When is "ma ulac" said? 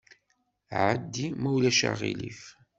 1.41-1.79